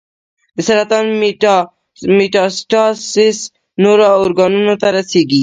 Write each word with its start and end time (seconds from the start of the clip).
د 0.55 0.57
سرطان 0.67 1.05
میټاسټاسس 2.17 3.37
نورو 3.83 4.03
ارګانونو 4.23 4.73
ته 4.81 4.87
رسېږي. 4.97 5.39